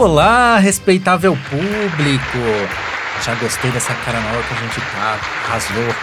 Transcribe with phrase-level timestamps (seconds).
[0.00, 2.38] Olá, respeitável público!
[3.22, 5.94] Já gostei dessa cara nova que a gente tá, arrasou.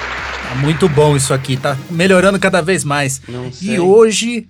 [0.48, 3.20] Tá muito bom isso aqui, tá melhorando cada vez mais.
[3.28, 3.50] Não.
[3.60, 4.48] E hoje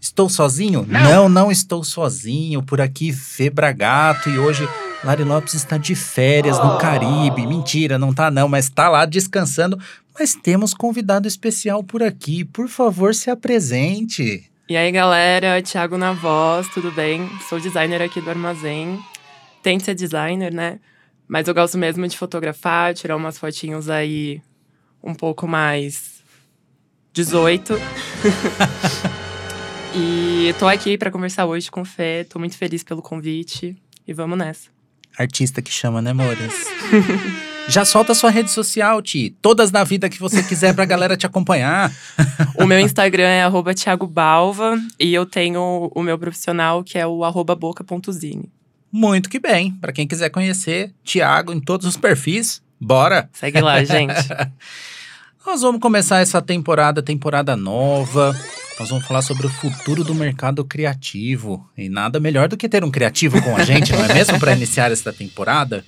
[0.00, 0.86] estou sozinho?
[0.88, 1.28] Não.
[1.28, 2.62] não, estou sozinho.
[2.62, 4.30] Por aqui, Febra Gato.
[4.30, 4.66] E hoje
[5.04, 7.46] Lari Lopes está de férias no Caribe.
[7.46, 9.78] Mentira, não tá não, mas tá lá descansando.
[10.18, 12.46] Mas temos convidado especial por aqui.
[12.46, 14.50] Por favor, se apresente.
[14.68, 17.30] E aí, galera, Thiago na voz, tudo bem?
[17.48, 18.98] Sou designer aqui do Armazém.
[19.62, 20.80] Tento ser designer, né?
[21.28, 24.42] Mas eu gosto mesmo de fotografar, tirar umas fotinhos aí
[25.00, 26.20] um pouco mais
[27.12, 27.74] 18.
[29.94, 34.12] e tô aqui para conversar hoje com o Fê, tô muito feliz pelo convite e
[34.12, 34.68] vamos nessa.
[35.16, 36.66] Artista que chama, né, Mores?
[37.68, 39.36] Já solta sua rede social, Ti.
[39.42, 41.92] Todas na vida que você quiser pra galera te acompanhar.
[42.58, 47.06] O meu Instagram é arroba Thiago Balva e eu tenho o meu profissional que é
[47.06, 48.50] o arroba boca.zine.
[48.90, 49.72] Muito que bem.
[49.72, 53.28] Pra quem quiser conhecer Thiago em todos os perfis, bora!
[53.34, 54.14] Segue lá, gente.
[55.44, 58.34] Nós vamos começar essa temporada, temporada nova.
[58.80, 61.68] Nós vamos falar sobre o futuro do mercado criativo.
[61.76, 64.40] E nada melhor do que ter um criativo com a gente, não é mesmo?
[64.40, 65.84] Para iniciar esta temporada.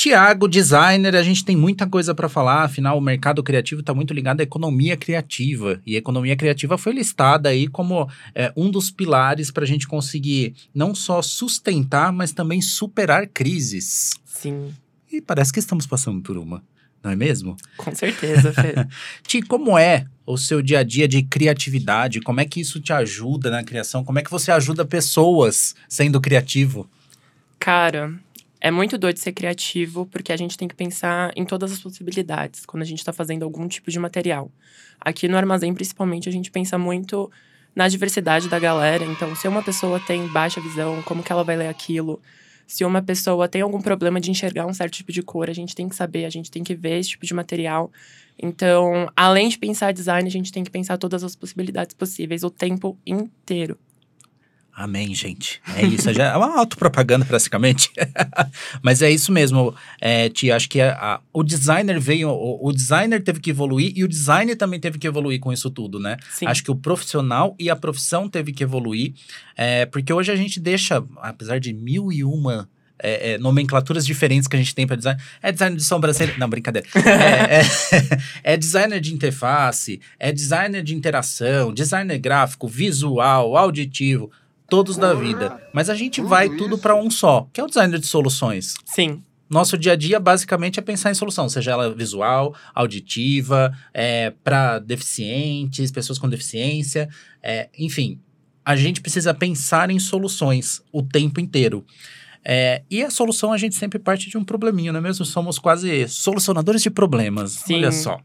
[0.00, 4.14] Tiago, designer, a gente tem muita coisa para falar, afinal o mercado criativo está muito
[4.14, 5.78] ligado à economia criativa.
[5.84, 9.86] E a economia criativa foi listada aí como é, um dos pilares para a gente
[9.86, 14.12] conseguir não só sustentar, mas também superar crises.
[14.24, 14.72] Sim.
[15.12, 16.62] E parece que estamos passando por uma,
[17.04, 17.54] não é mesmo?
[17.76, 18.72] Com certeza, Fê.
[19.28, 22.22] Ti, como é o seu dia a dia de criatividade?
[22.22, 24.02] Como é que isso te ajuda na criação?
[24.02, 26.88] Como é que você ajuda pessoas sendo criativo?
[27.58, 28.18] Cara,
[28.60, 32.66] é muito doido ser criativo, porque a gente tem que pensar em todas as possibilidades
[32.66, 34.50] quando a gente está fazendo algum tipo de material.
[35.00, 37.30] Aqui no armazém, principalmente, a gente pensa muito
[37.74, 39.04] na diversidade da galera.
[39.04, 42.20] Então, se uma pessoa tem baixa visão, como que ela vai ler aquilo?
[42.66, 45.74] Se uma pessoa tem algum problema de enxergar um certo tipo de cor, a gente
[45.74, 47.90] tem que saber, a gente tem que ver esse tipo de material.
[48.38, 52.50] Então, além de pensar design, a gente tem que pensar todas as possibilidades possíveis o
[52.50, 53.78] tempo inteiro.
[54.80, 55.60] Amém, gente.
[55.76, 56.10] É isso.
[56.10, 57.90] Já é uma autopropaganda, praticamente.
[58.80, 60.56] Mas é isso mesmo, é, Tia.
[60.56, 62.30] Acho que a, a, o designer veio.
[62.30, 65.70] O, o, designer teve que evoluir e o design também teve que evoluir com isso
[65.70, 66.16] tudo, né?
[66.30, 66.46] Sim.
[66.46, 69.12] Acho que o profissional e a profissão teve que evoluir.
[69.54, 72.66] É, porque hoje a gente deixa, apesar de mil e uma.
[73.02, 75.20] É, é, nomenclaturas diferentes que a gente tem para design.
[75.42, 76.34] É designer de sobrancelha.
[76.38, 76.86] Não, brincadeira.
[76.94, 77.62] É, é,
[78.54, 84.30] é, designer de interface, é designer de interação, designer gráfico, visual, auditivo
[84.70, 85.60] todos da vida.
[85.72, 88.74] Mas a gente vai tudo para um só, que é o designer de soluções.
[88.86, 89.22] Sim.
[89.50, 94.78] Nosso dia a dia, basicamente, é pensar em solução, seja ela visual, auditiva, é, para
[94.78, 97.08] deficientes, pessoas com deficiência,
[97.42, 98.20] é, enfim.
[98.64, 101.84] A gente precisa pensar em soluções o tempo inteiro.
[102.44, 105.24] É, e a solução a gente sempre parte de um probleminha, não é mesmo?
[105.24, 107.52] Somos quase solucionadores de problemas.
[107.52, 107.74] Sim.
[107.74, 108.20] Olha só.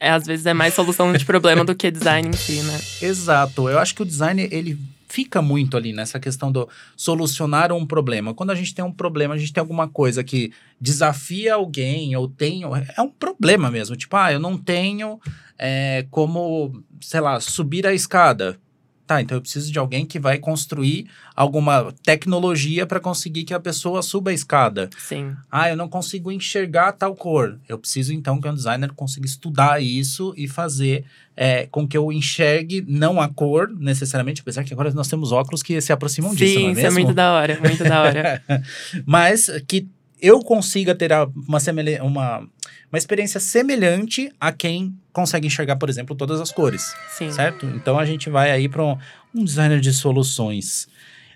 [0.00, 2.80] É, às vezes é mais solução de problema do que design em si, né?
[3.00, 3.68] Exato.
[3.68, 4.78] Eu acho que o design, ele
[5.08, 8.34] fica muito ali nessa questão do solucionar um problema.
[8.34, 12.28] Quando a gente tem um problema, a gente tem alguma coisa que desafia alguém ou
[12.28, 12.62] tem.
[12.96, 13.96] É um problema mesmo.
[13.96, 15.18] Tipo, ah, eu não tenho
[15.58, 18.58] é, como, sei lá, subir a escada.
[19.06, 21.06] Tá, então eu preciso de alguém que vai construir
[21.36, 24.88] alguma tecnologia para conseguir que a pessoa suba a escada.
[24.96, 25.36] Sim.
[25.50, 27.58] Ah, eu não consigo enxergar tal cor.
[27.68, 31.04] Eu preciso então que um designer consiga estudar isso e fazer
[31.36, 35.62] é, com que eu enxergue não a cor necessariamente, apesar que agora nós temos óculos
[35.62, 36.98] que se aproximam Sim, disso, não é isso mesmo?
[36.98, 38.42] é muito da hora, muito da hora.
[39.04, 39.86] Mas que
[40.18, 41.58] eu consiga ter uma,
[42.02, 42.48] uma,
[42.94, 46.94] uma experiência semelhante a quem consegue enxergar, por exemplo, todas as cores.
[47.10, 47.28] Sim.
[47.32, 47.66] Certo?
[47.74, 48.96] Então a gente vai aí para um,
[49.34, 50.86] um designer de soluções.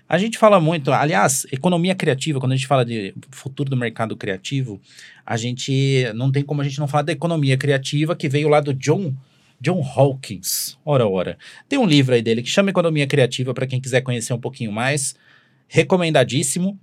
[0.07, 4.15] A gente fala muito, aliás, economia criativa, quando a gente fala de futuro do mercado
[4.15, 4.79] criativo,
[5.25, 8.61] a gente não tem como a gente não falar da economia criativa que veio lá
[8.61, 9.13] do John
[9.59, 10.77] John Hawkins.
[10.85, 11.37] Ora, ora.
[11.67, 14.71] Tem um livro aí dele que chama Economia Criativa para quem quiser conhecer um pouquinho
[14.71, 15.13] mais.
[15.67, 16.79] Recomendadíssimo.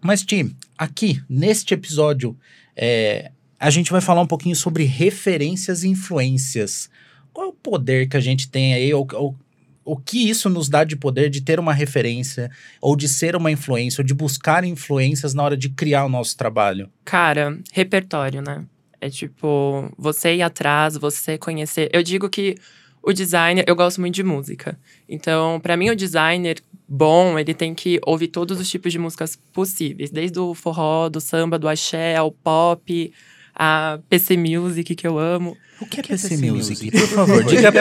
[0.00, 2.38] Mas, Tim, aqui, neste episódio,
[2.76, 6.90] é, a gente vai falar um pouquinho sobre referências e influências.
[7.32, 9.36] Qual é o poder que a gente tem aí, ou, ou,
[9.84, 12.50] o que isso nos dá de poder de ter uma referência,
[12.80, 16.36] ou de ser uma influência, ou de buscar influências na hora de criar o nosso
[16.36, 16.90] trabalho?
[17.04, 18.64] Cara, repertório, né?
[19.00, 21.88] É tipo, você ir atrás, você conhecer.
[21.92, 22.56] Eu digo que
[23.02, 24.76] o designer, eu gosto muito de música.
[25.08, 29.38] Então, para mim, o designer bom, ele tem que ouvir todos os tipos de músicas
[29.52, 33.12] possíveis, desde o forró, do samba, do axé, ao pop,
[33.58, 35.56] a PC Music, que eu amo.
[35.80, 36.90] O que é, PC, PC Music?
[36.90, 37.72] Por favor, diga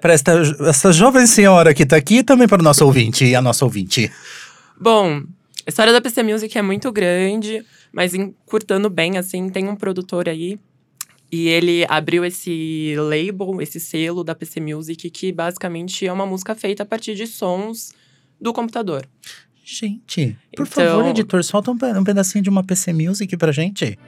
[0.00, 0.32] para esta,
[0.66, 3.64] essa jovem senhora que está aqui e também para o nosso ouvinte e a nossa
[3.64, 4.10] ouvinte.
[4.80, 5.22] Bom,
[5.66, 10.28] A história da PC Music é muito grande, mas encurtando bem, assim, tem um produtor
[10.28, 10.58] aí.
[11.30, 16.54] E ele abriu esse label, esse selo da PC Music, que basicamente é uma música
[16.54, 17.92] feita a partir de sons
[18.40, 19.06] do computador.
[19.62, 20.86] Gente, por então...
[20.86, 23.98] favor, editor, solta um pedacinho de uma PC Music pra gente.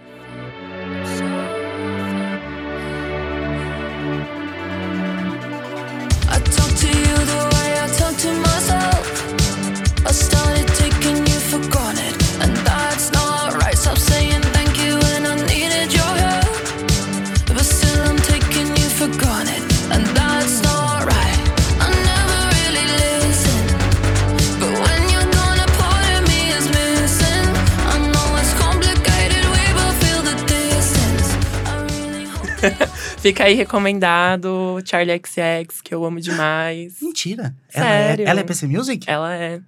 [33.21, 36.95] Fica aí recomendado Charlie XX, que eu amo demais.
[37.03, 37.55] Mentira.
[37.69, 38.23] Sério.
[38.23, 39.05] Ela é, ela é PC Music?
[39.07, 39.61] Ela é.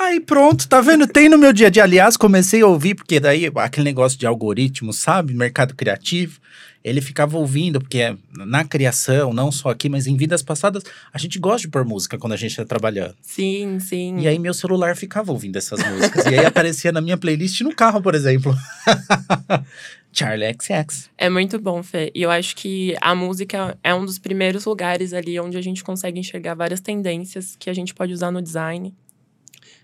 [0.00, 1.06] Aí pronto, tá vendo?
[1.06, 1.82] Tem no meu dia a dia.
[1.82, 5.34] Aliás, comecei a ouvir, porque daí aquele negócio de algoritmo, sabe?
[5.34, 6.40] Mercado criativo.
[6.82, 11.38] Ele ficava ouvindo, porque na criação, não só aqui, mas em vidas passadas, a gente
[11.38, 13.14] gosta de pôr música quando a gente tá trabalhando.
[13.22, 14.18] Sim, sim.
[14.18, 16.24] E aí meu celular ficava ouvindo essas músicas.
[16.26, 18.54] e aí aparecia na minha playlist no carro, por exemplo.
[20.14, 21.10] Charlie XX.
[21.18, 22.12] É muito bom, Fê.
[22.14, 25.82] E eu acho que a música é um dos primeiros lugares ali onde a gente
[25.82, 28.94] consegue enxergar várias tendências que a gente pode usar no design.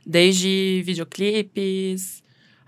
[0.07, 2.23] Desde videoclipes,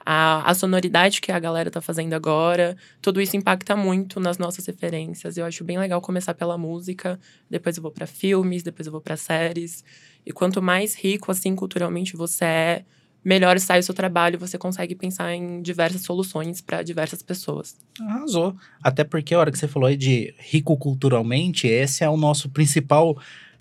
[0.04, 2.76] a, a sonoridade que a galera tá fazendo agora.
[3.00, 5.36] Tudo isso impacta muito nas nossas referências.
[5.36, 7.18] Eu acho bem legal começar pela música,
[7.48, 9.84] depois eu vou para filmes, depois eu vou para séries.
[10.26, 12.84] E quanto mais rico, assim, culturalmente você é,
[13.24, 17.76] melhor sai o seu trabalho, você consegue pensar em diversas soluções para diversas pessoas.
[18.00, 18.56] Arrasou.
[18.82, 22.48] Até porque a hora que você falou aí de rico culturalmente, esse é o nosso
[22.48, 23.16] principal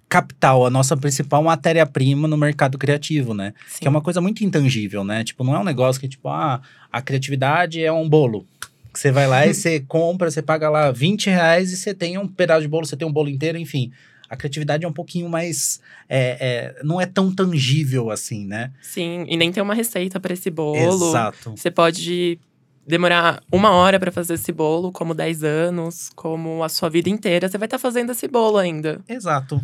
[0.09, 3.53] capital, a nossa principal matéria-prima no mercado criativo, né?
[3.67, 3.79] Sim.
[3.81, 5.23] Que é uma coisa muito intangível, né?
[5.23, 6.61] Tipo, não é um negócio que, tipo, ah,
[6.91, 8.45] a criatividade é um bolo.
[8.93, 12.17] Que você vai lá e você compra, você paga lá 20 reais e você tem
[12.17, 13.91] um pedaço de bolo, você tem um bolo inteiro, enfim
[14.31, 15.81] a criatividade é um pouquinho mais.
[16.07, 16.37] É,
[16.79, 18.71] é, não é tão tangível assim, né?
[18.81, 21.09] Sim, e nem tem uma receita para esse bolo.
[21.09, 21.51] Exato.
[21.51, 22.39] Você pode
[22.87, 27.49] demorar uma hora para fazer esse bolo, como 10 anos, como a sua vida inteira,
[27.49, 29.01] você vai estar tá fazendo esse bolo ainda.
[29.07, 29.61] Exato.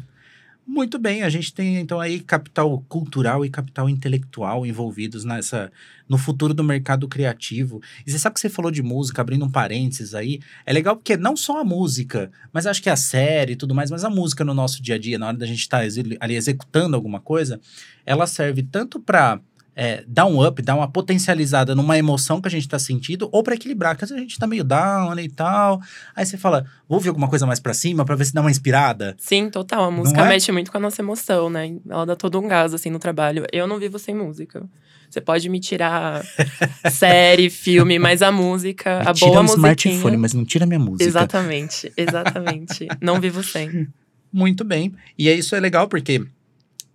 [0.70, 5.72] Muito bem, a gente tem então aí capital cultural e capital intelectual envolvidos nessa
[6.10, 7.82] no futuro do mercado criativo.
[8.06, 11.16] E você sabe que você falou de música, abrindo um parênteses aí, é legal porque
[11.16, 14.44] não só a música, mas acho que a série e tudo mais, mas a música
[14.44, 17.62] no nosso dia a dia, na hora da gente estar tá ali executando alguma coisa,
[18.06, 19.40] ela serve tanto para
[19.80, 23.44] é, dar um up, dar uma potencializada numa emoção que a gente tá sentindo, ou
[23.44, 25.80] para equilibrar, que às vezes a gente tá meio down e tal.
[26.16, 28.50] Aí você fala, vou ouvir alguma coisa mais para cima para ver se dá uma
[28.50, 29.16] inspirada.
[29.20, 29.84] Sim, total.
[29.84, 30.30] A música é?
[30.30, 31.76] mexe muito com a nossa emoção, né?
[31.88, 33.46] Ela dá todo um gás, assim, no trabalho.
[33.54, 34.68] Eu não vivo sem música.
[35.08, 36.26] Você pode me tirar
[36.92, 39.76] série, filme, mas a música, me a boa música.
[39.76, 41.04] Tira o smartphone, mas não tira minha música.
[41.04, 42.88] Exatamente, exatamente.
[43.00, 43.88] não vivo sem.
[44.34, 44.92] Muito bem.
[45.16, 46.26] E é isso é legal porque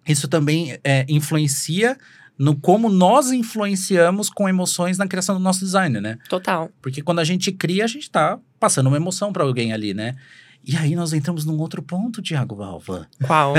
[0.06, 1.96] isso também é, influencia
[2.42, 6.18] no como nós influenciamos com emoções na criação do nosso design, né?
[6.28, 6.68] Total.
[6.82, 10.16] Porque quando a gente cria, a gente tá passando uma emoção para alguém ali, né?
[10.64, 13.06] E aí nós entramos num outro ponto, Tiago Valva.
[13.24, 13.54] Qual?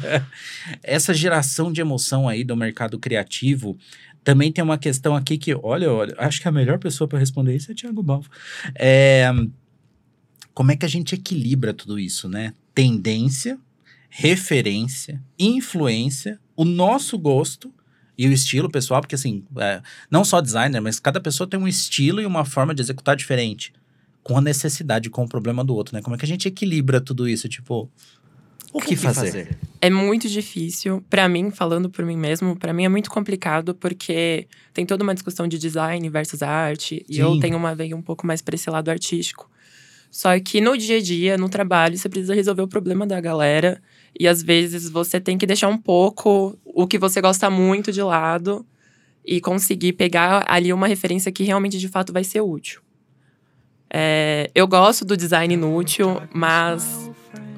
[0.82, 3.76] Essa geração de emoção aí do mercado criativo
[4.24, 7.54] também tem uma questão aqui que, olha, olha, acho que a melhor pessoa para responder
[7.54, 8.30] isso é Tiago Balva.
[8.74, 9.30] É,
[10.54, 12.54] como é que a gente equilibra tudo isso, né?
[12.74, 13.58] Tendência,
[14.08, 17.70] referência, influência, o nosso gosto
[18.16, 21.66] e o estilo pessoal, porque assim, é, não só designer, mas cada pessoa tem um
[21.66, 23.72] estilo e uma forma de executar diferente,
[24.22, 26.02] com a necessidade, com o problema do outro, né?
[26.02, 27.48] Como é que a gente equilibra tudo isso?
[27.48, 27.90] Tipo,
[28.72, 29.26] o que, que fazer?
[29.26, 29.58] fazer?
[29.80, 31.04] É muito difícil.
[31.10, 35.12] para mim, falando por mim mesmo, para mim é muito complicado porque tem toda uma
[35.12, 36.96] discussão de design versus arte.
[36.96, 37.04] Sim.
[37.08, 39.50] E eu tenho uma veia um pouco mais para esse lado artístico.
[40.10, 43.80] Só que no dia a dia, no trabalho, você precisa resolver o problema da galera.
[44.18, 48.02] E às vezes você tem que deixar um pouco o que você gosta muito de
[48.02, 48.64] lado
[49.24, 52.80] e conseguir pegar ali uma referência que realmente de fato vai ser útil.
[53.88, 57.10] É, eu gosto do design inútil, mas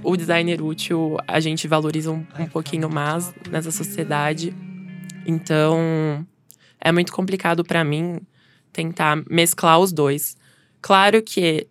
[0.02, 4.54] o designer útil a gente valoriza um, um pouquinho mais nessa sociedade.
[5.26, 6.26] Então
[6.80, 8.20] é muito complicado para mim
[8.72, 10.36] tentar mesclar os dois.
[10.82, 11.66] Claro que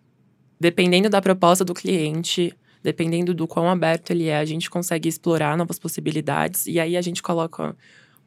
[0.58, 2.52] dependendo da proposta do cliente,
[2.84, 6.66] dependendo do quão aberto ele é, a gente consegue explorar novas possibilidades.
[6.66, 7.74] E aí a gente coloca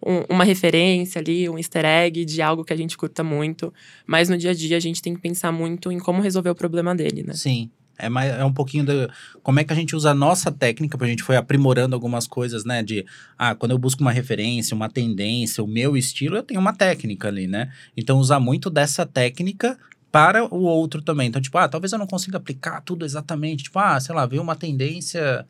[0.03, 3.71] um, uma referência ali, um easter egg de algo que a gente curta muito.
[4.07, 6.55] Mas no dia a dia a gente tem que pensar muito em como resolver o
[6.55, 7.33] problema dele, né?
[7.33, 7.69] Sim.
[7.99, 9.09] É, mais, é um pouquinho do,
[9.41, 12.27] como é que a gente usa a nossa técnica, porque a gente foi aprimorando algumas
[12.27, 12.83] coisas, né?
[12.83, 13.05] De,
[13.37, 17.27] ah, quando eu busco uma referência, uma tendência, o meu estilo, eu tenho uma técnica
[17.27, 17.71] ali, né?
[17.95, 19.77] Então, usar muito dessa técnica
[20.17, 21.27] para o outro também.
[21.27, 23.65] Então, tipo, ah, talvez eu não consiga aplicar tudo exatamente.
[23.65, 25.45] Tipo, ah, sei lá, veio uma tendência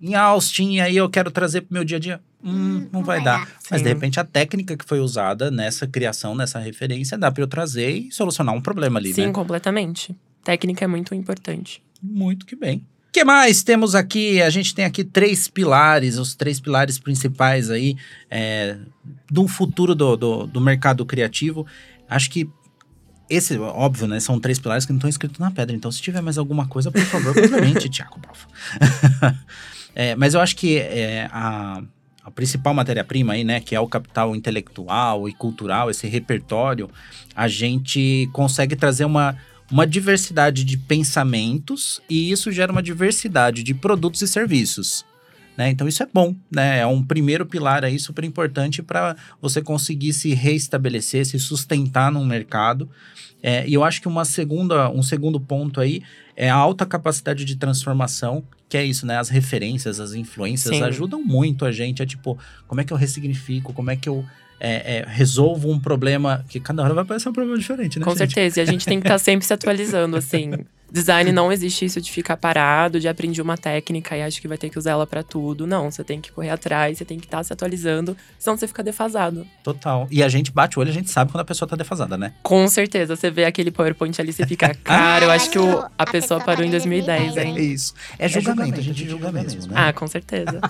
[0.00, 2.20] em Austin e aí eu quero trazer para o meu dia a dia.
[2.42, 3.44] Hum, hum não, vai, vai dar.
[3.44, 3.52] dar.
[3.70, 7.46] Mas, de repente, a técnica que foi usada nessa criação, nessa referência, dá para eu
[7.46, 9.32] trazer e solucionar um problema ali, Sim, né?
[9.32, 10.16] completamente.
[10.42, 11.82] Técnica é muito importante.
[12.02, 12.78] Muito que bem.
[13.08, 14.40] O que mais temos aqui?
[14.40, 17.96] A gente tem aqui três pilares, os três pilares principais aí
[18.30, 18.78] é,
[19.30, 21.66] do futuro do, do, do mercado criativo.
[22.08, 22.48] Acho que
[23.28, 24.20] esse, óbvio, né?
[24.20, 25.74] São três pilares que não estão escritos na pedra.
[25.74, 28.20] Então, se tiver mais alguma coisa, por favor, complemente, Tiago,
[29.94, 31.82] é, mas eu acho que é, a,
[32.22, 36.88] a principal matéria-prima aí, né, que é o capital intelectual e cultural, esse repertório,
[37.34, 39.36] a gente consegue trazer uma,
[39.70, 45.04] uma diversidade de pensamentos e isso gera uma diversidade de produtos e serviços.
[45.56, 45.70] Né?
[45.70, 46.80] Então isso é bom, né?
[46.80, 52.24] É um primeiro pilar aí super importante para você conseguir se reestabelecer, se sustentar no
[52.24, 52.88] mercado.
[53.42, 56.02] É, e eu acho que uma segunda, um segundo ponto aí
[56.36, 59.18] é a alta capacidade de transformação, que é isso, né?
[59.18, 60.82] As referências, as influências Sim.
[60.82, 64.24] ajudam muito a gente a tipo, como é que eu ressignifico, como é que eu
[64.58, 68.04] é, é, resolvo um problema que cada hora vai aparecer um problema diferente, né?
[68.04, 68.18] Com gente?
[68.18, 70.52] certeza, e a gente tem que estar tá sempre se atualizando, assim.
[70.90, 74.56] Design não existe isso de ficar parado, de aprender uma técnica e acho que vai
[74.56, 75.66] ter que usar ela para tudo.
[75.66, 78.68] Não, você tem que correr atrás, você tem que estar tá se atualizando, senão você
[78.68, 79.46] fica defasado.
[79.64, 80.06] Total.
[80.10, 82.32] E a gente bate o olho, a gente sabe quando a pessoa tá defasada, né?
[82.42, 83.16] Com certeza.
[83.16, 86.64] Você vê aquele PowerPoint ali, você fica, cara, eu acho que o, a pessoa parou
[86.64, 87.56] em 2010, hein?
[87.56, 87.94] É isso.
[88.18, 89.74] É julgamento, a gente julga mesmo, né?
[89.74, 90.60] Ah, com certeza.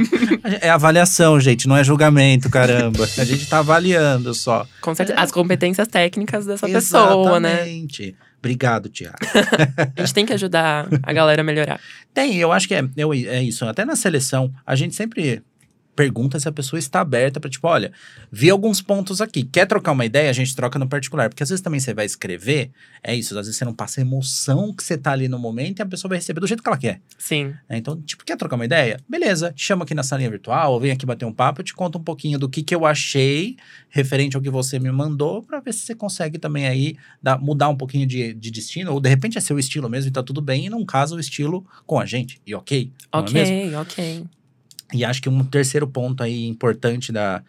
[0.62, 3.04] é avaliação, gente, não é julgamento, caramba.
[3.18, 4.66] A gente tá avaliando só.
[4.80, 5.20] Com certeza.
[5.20, 7.68] As competências técnicas dessa pessoa, né?
[7.68, 8.16] Exatamente.
[8.38, 9.16] Obrigado, Tiago.
[9.96, 11.80] a gente tem que ajudar a galera a melhorar.
[12.14, 12.82] Tem, eu acho que é,
[13.28, 13.64] é isso.
[13.64, 15.42] Até na seleção, a gente sempre
[15.98, 17.90] pergunta se a pessoa está aberta para tipo, olha,
[18.30, 19.42] vi alguns pontos aqui.
[19.42, 20.30] Quer trocar uma ideia?
[20.30, 21.28] A gente troca no particular.
[21.28, 22.70] Porque às vezes também você vai escrever,
[23.02, 25.80] é isso, às vezes você não passa a emoção que você tá ali no momento
[25.80, 27.00] e a pessoa vai receber do jeito que ela quer.
[27.18, 27.52] Sim.
[27.68, 29.00] É, então, tipo, quer trocar uma ideia?
[29.08, 31.74] Beleza, te chamo aqui na salinha virtual, ou vem aqui bater um papo, eu te
[31.74, 33.56] conto um pouquinho do que, que eu achei
[33.88, 37.68] referente ao que você me mandou, para ver se você consegue também aí dar, mudar
[37.70, 40.40] um pouquinho de, de destino, ou de repente é seu estilo mesmo e tá tudo
[40.40, 42.40] bem, e não casa o estilo com a gente.
[42.46, 42.92] E ok.
[43.10, 44.24] Ok, é ok.
[44.92, 47.42] E acho que um terceiro ponto aí importante da,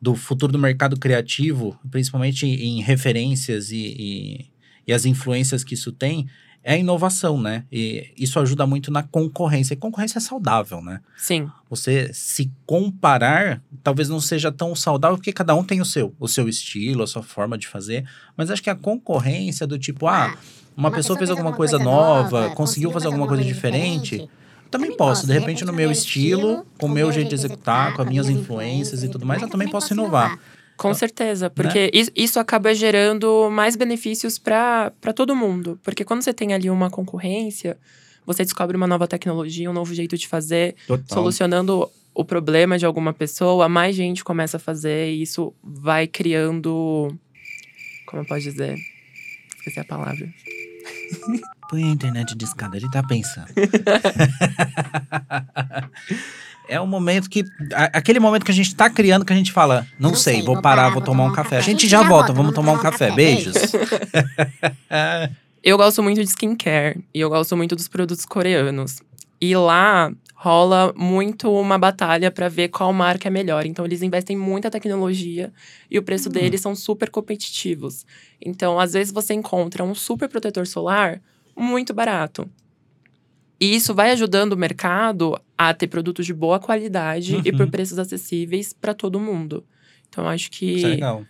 [0.00, 4.46] do futuro do mercado criativo, principalmente em referências e, e,
[4.86, 6.26] e, as influências que isso tem,
[6.64, 7.64] é a inovação, né?
[7.70, 9.74] E isso ajuda muito na concorrência.
[9.74, 11.00] E concorrência é saudável, né?
[11.16, 11.48] Sim.
[11.70, 16.26] Você se comparar, talvez não seja tão saudável, porque cada um tem o seu, o
[16.26, 18.04] seu estilo, a sua forma de fazer.
[18.36, 20.38] Mas acho que a concorrência do tipo, ah, ah
[20.76, 24.45] uma, uma pessoa, fez alguma coisa, coisa nova, nova, conseguiu fazer alguma coisa diferente, diferente
[24.70, 28.08] também posso, de repente, no meu estilo, com o meu jeito de executar, com as
[28.08, 30.38] minhas influências e tudo mais, eu também posso inovar.
[30.76, 32.06] Com certeza, porque né?
[32.14, 35.80] isso acaba gerando mais benefícios para todo mundo.
[35.82, 37.78] Porque quando você tem ali uma concorrência,
[38.26, 41.06] você descobre uma nova tecnologia, um novo jeito de fazer, Total.
[41.08, 47.14] solucionando o problema de alguma pessoa, mais gente começa a fazer e isso vai criando.
[48.06, 48.76] Como eu posso dizer?
[49.58, 50.28] Esqueci a palavra.
[51.68, 53.48] Põe a internet de escada, ele tá pensando.
[56.68, 57.44] é um momento que.
[57.92, 60.44] aquele momento que a gente tá criando que a gente fala, não, não sei, sei,
[60.44, 61.58] vou parar, vou tomar um café.
[61.58, 63.10] A gente já volta, vamos tomar um café.
[63.10, 63.54] Beijos.
[65.62, 69.02] eu gosto muito de skincare e eu gosto muito dos produtos coreanos.
[69.40, 73.66] E lá rola muito uma batalha para ver qual marca é melhor.
[73.66, 75.52] Então, eles investem muita tecnologia
[75.90, 76.32] e o preço hum.
[76.32, 78.06] deles são super competitivos.
[78.40, 81.20] Então, às vezes você encontra um super protetor solar
[81.56, 82.48] muito barato.
[83.58, 87.42] E isso vai ajudando o mercado a ter produtos de boa qualidade uhum.
[87.44, 87.70] e por uhum.
[87.70, 89.64] preços acessíveis para todo mundo.
[90.08, 90.66] Então, acho que.
[90.76, 91.24] Isso é legal.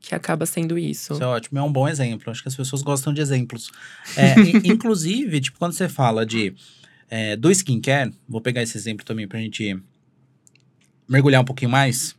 [0.00, 1.14] Que acaba sendo isso.
[1.14, 2.30] Isso é ótimo, é um bom exemplo.
[2.30, 3.70] Acho que as pessoas gostam de exemplos.
[4.16, 4.34] É,
[4.68, 6.54] inclusive, tipo, quando você fala de
[7.08, 9.76] é, do skincare, vou pegar esse exemplo também pra gente
[11.08, 12.14] mergulhar um pouquinho mais.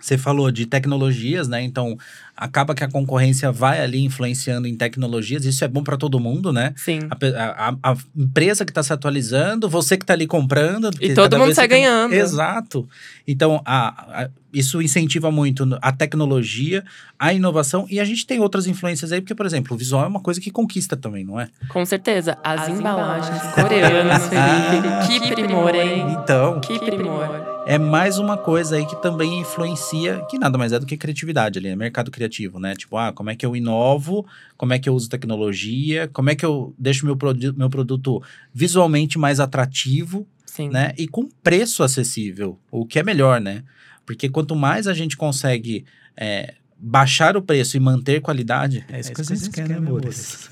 [0.00, 1.62] Você falou de tecnologias, né?
[1.62, 1.98] Então,
[2.36, 5.44] acaba que a concorrência vai ali influenciando em tecnologias.
[5.44, 6.72] Isso é bom para todo mundo, né?
[6.76, 7.00] Sim.
[7.10, 10.90] A, a, a empresa que está se atualizando, você que está ali comprando.
[11.00, 11.82] E todo mundo sai tem...
[11.82, 12.12] ganhando.
[12.14, 12.88] Exato.
[13.26, 16.84] Então, a, isso incentiva muito a tecnologia,
[17.18, 17.86] a inovação.
[17.90, 20.40] E a gente tem outras influências aí, porque, por exemplo, o visual é uma coisa
[20.40, 21.48] que conquista também, não é?
[21.68, 22.38] Com certeza.
[22.44, 25.06] As, As embalagens, embalagens coreanas, Felipe.
[25.28, 26.06] que primor, hein?
[26.22, 26.60] Então.
[26.60, 27.57] Que primor.
[27.68, 31.58] É mais uma coisa aí que também influencia, que nada mais é do que criatividade
[31.58, 32.74] ali, é mercado criativo, né?
[32.74, 36.34] Tipo, ah, como é que eu inovo, como é que eu uso tecnologia, como é
[36.34, 38.22] que eu deixo meu, produ meu produto
[38.54, 40.70] visualmente mais atrativo, Sim.
[40.70, 40.94] né?
[40.96, 43.62] E com preço acessível, o que é melhor, né?
[44.06, 45.84] Porque quanto mais a gente consegue
[46.16, 49.76] é, baixar o preço e manter qualidade, é isso, é que a gente quer, né,
[49.76, 50.48] amores?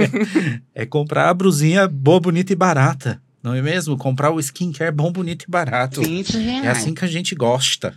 [0.74, 3.20] é comprar a brusinha boa, bonita e barata.
[3.46, 3.96] Não é mesmo?
[3.96, 6.02] Comprar o skincare bom, bonito e barato.
[6.02, 6.64] 20 reais.
[6.64, 7.96] É assim que a gente gosta.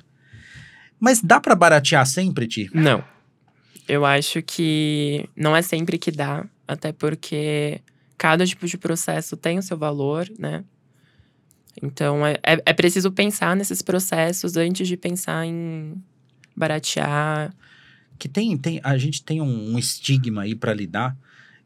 [1.00, 2.70] Mas dá para baratear sempre, Ti?
[2.72, 3.04] Não.
[3.88, 7.82] Eu acho que não é sempre que dá, até porque
[8.16, 10.64] cada tipo de processo tem o seu valor, né?
[11.82, 15.96] Então é, é, é preciso pensar nesses processos antes de pensar em
[16.56, 17.52] baratear.
[18.20, 21.18] Que tem, tem a gente tem um, um estigma aí para lidar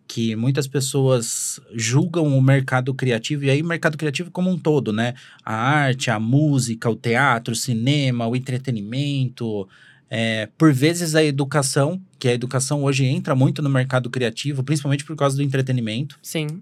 [0.08, 4.92] que muitas pessoas julgam o mercado criativo, e aí o mercado criativo como um todo,
[4.92, 5.14] né?
[5.44, 9.68] A arte, a música, o teatro, o cinema, o entretenimento.
[10.10, 15.04] É, por vezes a educação, que a educação hoje entra muito no mercado criativo, principalmente
[15.04, 16.20] por causa do entretenimento.
[16.22, 16.62] Sim.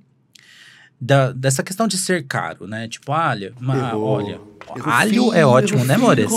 [1.00, 2.88] Da, dessa questão de ser caro, né?
[2.88, 4.40] Tipo, alho, uma, olha.
[4.86, 6.30] alho é ótimo, né, Mores?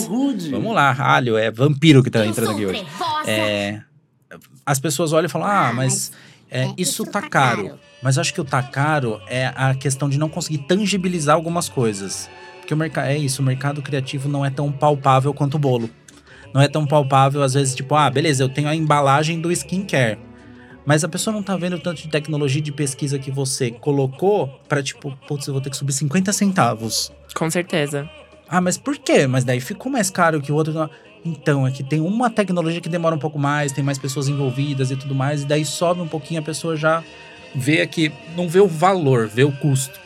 [0.50, 2.84] Vamos lá, alho é vampiro que tá entrando aqui hoje.
[3.26, 3.82] É,
[4.64, 6.10] as pessoas olham e falam, ah, mas
[6.50, 7.64] é, isso, isso tá, tá caro.
[7.64, 7.80] caro.
[8.02, 12.28] Mas acho que o tá caro é a questão de não conseguir tangibilizar algumas coisas.
[12.60, 15.90] Porque o mercado é isso, o mercado criativo não é tão palpável quanto o bolo.
[16.52, 20.18] Não é tão palpável, às vezes, tipo, ah, beleza, eu tenho a embalagem do skincare.
[20.86, 24.48] Mas a pessoa não tá vendo o tanto de tecnologia de pesquisa que você colocou
[24.68, 27.10] para tipo, putz, eu vou ter que subir 50 centavos.
[27.34, 28.08] Com certeza.
[28.48, 29.26] Ah, mas por quê?
[29.26, 30.90] Mas daí ficou mais caro que o outro.
[31.24, 34.90] Então, é que tem uma tecnologia que demora um pouco mais, tem mais pessoas envolvidas
[34.90, 37.02] e tudo mais, e daí sobe um pouquinho, a pessoa já
[37.54, 39.98] vê aqui, não vê o valor, vê o custo.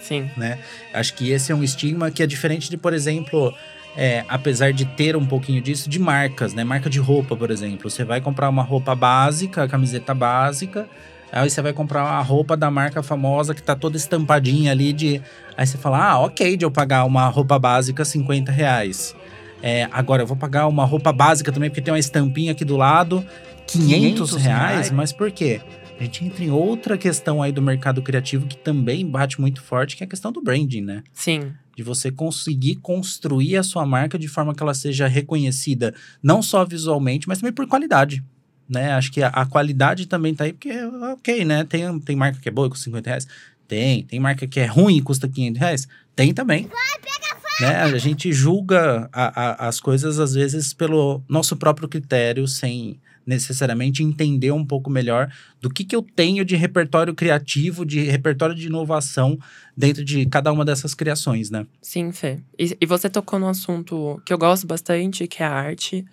[0.00, 0.28] Sim.
[0.36, 0.58] Né?
[0.92, 3.54] Acho que esse é um estigma que é diferente de, por exemplo,
[3.96, 6.64] é, apesar de ter um pouquinho disso, de marcas, né?
[6.64, 7.88] Marca de roupa, por exemplo.
[7.88, 10.88] Você vai comprar uma roupa básica, camiseta básica,
[11.32, 15.22] aí você vai comprar uma roupa da marca famosa que tá toda estampadinha ali de.
[15.56, 19.14] Aí você fala, ah, ok, de eu pagar uma roupa básica 50 reais.
[19.62, 22.76] É, agora, eu vou pagar uma roupa básica também, porque tem uma estampinha aqui do
[22.76, 23.24] lado,
[23.66, 25.60] 500, 500 reais, reais, mas por quê?
[26.00, 29.96] A gente entra em outra questão aí do mercado criativo que também bate muito forte,
[29.96, 31.02] que é a questão do branding, né?
[31.12, 31.52] Sim.
[31.76, 36.64] De você conseguir construir a sua marca de forma que ela seja reconhecida, não só
[36.64, 38.24] visualmente, mas também por qualidade.
[38.66, 38.92] Né?
[38.92, 40.72] Acho que a, a qualidade também tá aí, porque,
[41.12, 41.64] ok, né?
[41.64, 43.28] Tem, tem marca que é boa e custa 50 reais?
[43.68, 44.02] Tem.
[44.04, 45.88] Tem marca que é ruim e custa 500 reais?
[46.16, 46.66] Tem também.
[46.66, 47.29] Vai, pega
[47.60, 47.82] né?
[47.82, 54.02] A gente julga a, a, as coisas, às vezes, pelo nosso próprio critério, sem necessariamente
[54.02, 58.66] entender um pouco melhor do que, que eu tenho de repertório criativo, de repertório de
[58.66, 59.38] inovação
[59.76, 61.66] dentro de cada uma dessas criações, né?
[61.80, 62.40] Sim, Fê.
[62.58, 66.04] E, e você tocou no assunto que eu gosto bastante, que é a arte.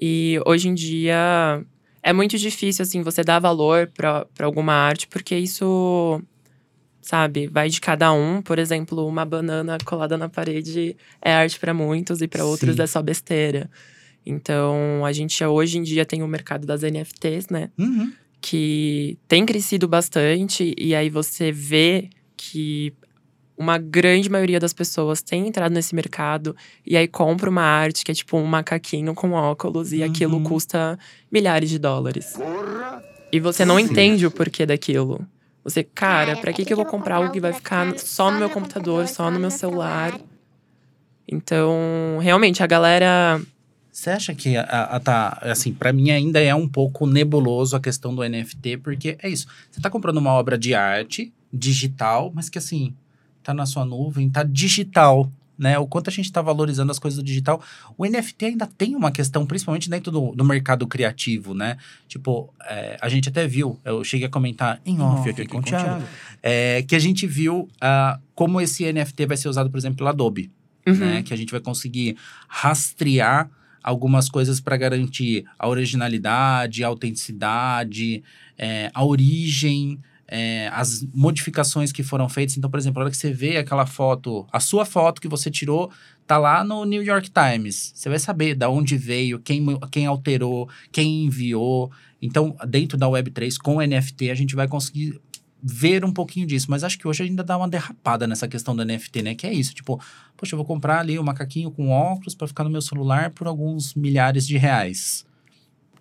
[0.00, 1.62] E hoje em dia
[2.02, 6.20] é muito difícil, assim, você dar valor para alguma arte, porque isso
[7.02, 7.48] sabe?
[7.48, 8.40] Vai de cada um.
[8.40, 12.86] Por exemplo, uma banana colada na parede é arte para muitos e para outros é
[12.86, 13.68] só besteira.
[14.24, 17.70] Então, a gente hoje em dia tem o mercado das NFTs, né?
[17.76, 18.12] Uhum.
[18.40, 22.92] Que tem crescido bastante, e aí você vê que
[23.56, 28.10] uma grande maioria das pessoas tem entrado nesse mercado e aí compra uma arte que
[28.10, 30.06] é tipo um macaquinho com óculos e uhum.
[30.06, 30.98] aquilo custa
[31.30, 32.32] milhares de dólares.
[32.32, 33.02] Porra.
[33.30, 33.84] E você não Sim.
[33.84, 35.26] entende o porquê daquilo.
[35.64, 38.50] Você, cara, para que, que eu vou comprar algo que vai ficar só no meu
[38.50, 40.18] computador, só no meu celular?
[41.26, 43.40] Então, realmente, a galera.
[43.92, 47.80] Você acha que a, a, tá, assim, para mim ainda é um pouco nebuloso a
[47.80, 49.46] questão do NFT, porque é isso.
[49.70, 52.94] Você tá comprando uma obra de arte digital, mas que assim,
[53.42, 55.30] tá na sua nuvem, tá digital
[55.62, 55.78] né?
[55.78, 57.62] O quanto a gente está valorizando as coisas do digital.
[57.96, 61.76] O NFT ainda tem uma questão, principalmente dentro do, do mercado criativo, né?
[62.08, 65.62] Tipo, é, a gente até viu, eu cheguei a comentar em off, aqui com o
[65.62, 66.02] Thiago,
[66.42, 70.10] é, que a gente viu uh, como esse NFT vai ser usado, por exemplo, pela
[70.10, 70.50] Adobe,
[70.84, 70.94] uhum.
[70.96, 71.22] né?
[71.22, 72.16] Que a gente vai conseguir
[72.48, 73.48] rastrear
[73.84, 78.22] algumas coisas para garantir a originalidade, a autenticidade,
[78.58, 80.00] é, a origem
[80.34, 82.56] é, as modificações que foram feitas.
[82.56, 85.50] Então, por exemplo, a hora que você vê aquela foto, a sua foto que você
[85.50, 85.92] tirou,
[86.26, 87.92] tá lá no New York Times.
[87.94, 91.92] Você vai saber da onde veio, quem, quem alterou, quem enviou.
[92.20, 95.20] Então, dentro da Web3, com NFT, a gente vai conseguir
[95.62, 96.70] ver um pouquinho disso.
[96.70, 99.34] Mas acho que hoje ainda dá uma derrapada nessa questão do NFT, né?
[99.34, 100.00] Que é isso, tipo,
[100.34, 103.46] poxa, eu vou comprar ali um macaquinho com óculos para ficar no meu celular por
[103.46, 105.26] alguns milhares de reais.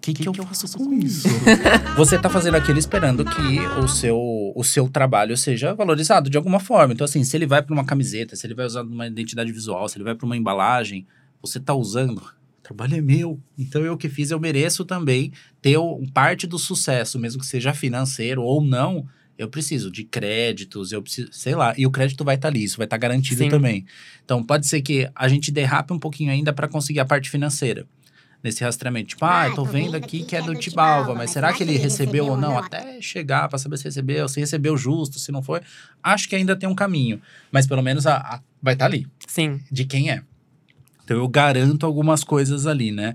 [0.02, 1.28] Que, que, que, eu faço com isso?
[1.96, 4.18] você tá fazendo aquilo esperando que o seu,
[4.56, 6.94] o seu trabalho seja valorizado de alguma forma.
[6.94, 9.88] Então, assim, se ele vai para uma camiseta, se ele vai usar uma identidade visual,
[9.88, 11.06] se ele vai para uma embalagem,
[11.40, 12.18] você tá usando.
[12.18, 13.40] O trabalho é meu.
[13.56, 15.78] Então, eu que fiz, eu mereço também ter
[16.12, 19.08] parte do sucesso, mesmo que seja financeiro ou não.
[19.38, 22.64] Eu preciso de créditos, eu preciso, sei lá, e o crédito vai estar tá ali,
[22.64, 23.50] isso vai estar tá garantido Sim.
[23.50, 23.86] também.
[24.26, 27.88] Então, pode ser que a gente derrape um pouquinho ainda para conseguir a parte financeira
[28.44, 29.10] nesse rastreamento.
[29.10, 32.28] Tipo, ah, eu tô vendo aqui que é do Tibalva, mas será que ele recebeu
[32.28, 32.58] ou não?
[32.58, 35.62] Até chegar para saber se recebeu, se recebeu justo, se não foi.
[36.02, 37.22] Acho que ainda tem um caminho.
[37.52, 39.08] Mas pelo menos a, a vai estar tá ali.
[39.28, 39.60] Sim.
[39.72, 40.22] De quem é.
[41.04, 43.14] Então eu garanto algumas coisas ali, né?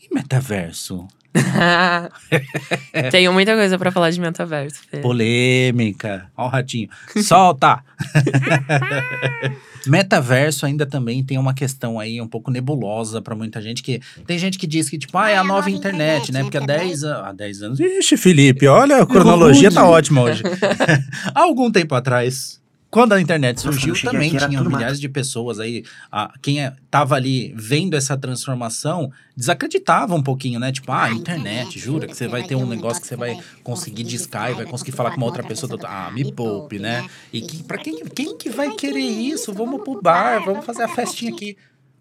[0.00, 1.06] E metaverso?
[3.10, 4.80] Tenho muita coisa para falar de metaverso.
[4.90, 4.98] Fê.
[4.98, 6.30] Polêmica.
[6.36, 6.88] Ó o ratinho.
[7.22, 7.82] Solta!
[9.86, 14.38] Metaverso ainda também tem uma questão aí um pouco nebulosa para muita gente, que tem
[14.38, 16.42] gente que diz que, tipo, ah, é a nova, internet, internet, né?
[16.42, 17.24] Porque há 10 anos.
[17.24, 17.80] Há 10 anos.
[17.80, 20.42] Ixi, Felipe, olha, a cronologia tá ótima hoje.
[21.34, 22.60] há algum tempo atrás,
[22.96, 25.84] quando a internet surgiu, Nossa, também tinha milhares de pessoas aí.
[26.10, 30.72] A, quem estava é, ali vendo essa transformação desacreditava um pouquinho, né?
[30.72, 34.02] Tipo, ah, ah internet, jura que você vai ter um negócio que você vai conseguir
[34.02, 35.78] discar e vai conseguir falar com uma outra pessoa.
[35.84, 37.06] Ah, me poupe, né?
[37.30, 39.52] E que, pra quem, quem que vai querer isso?
[39.52, 41.54] Vamos pro bar, vamos fazer a festinha aqui.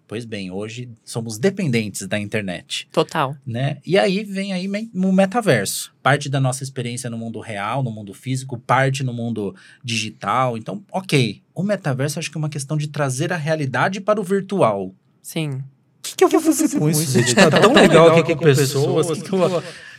[0.08, 2.88] Pois bem, hoje somos dependentes da internet.
[2.92, 3.36] Total.
[3.46, 3.78] Né?
[3.86, 5.94] E aí vem aí o metaverso.
[6.04, 10.58] Parte da nossa experiência no mundo real, no mundo físico, parte no mundo digital.
[10.58, 11.42] Então, ok.
[11.54, 14.94] O metaverso acho que é uma questão de trazer a realidade para o virtual.
[15.22, 15.50] Sim.
[15.50, 15.64] O
[16.04, 17.34] que, que eu vou fazer com isso, gente?
[17.34, 19.08] Tá tão legal aqui com pessoas.
[19.08, 19.30] Que,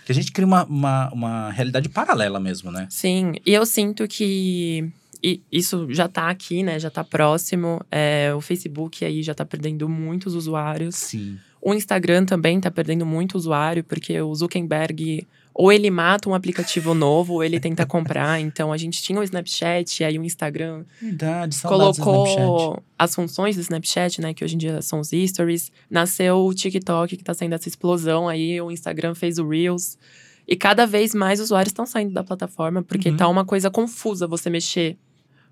[0.05, 2.87] que a gente cria uma, uma, uma realidade paralela mesmo, né?
[2.89, 3.33] Sim.
[3.45, 4.89] E eu sinto que
[5.23, 6.79] e isso já está aqui, né?
[6.79, 7.81] Já está próximo.
[7.91, 10.95] É, o Facebook aí já está perdendo muitos usuários.
[10.95, 11.39] Sim.
[11.61, 15.27] O Instagram também está perdendo muito usuário, porque o Zuckerberg
[15.59, 18.39] ou ele mata um aplicativo novo, ou ele tenta comprar.
[18.47, 23.63] Então a gente tinha o Snapchat, e aí o Instagram Verdade, colocou as funções do
[23.63, 24.35] Snapchat, né?
[24.35, 25.73] Que hoje em dia são os stories.
[25.91, 28.61] Nasceu o TikTok, que está sendo essa explosão aí.
[28.61, 29.97] O Instagram fez o Reels.
[30.47, 33.17] E cada vez mais usuários estão saindo da plataforma, porque uhum.
[33.17, 34.97] tá uma coisa confusa você mexer